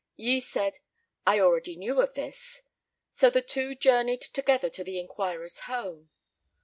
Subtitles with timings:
[0.15, 0.79] Yi said,
[1.27, 2.63] "I already knew of this."
[3.11, 6.09] So the two journeyed together to the inquirer's home.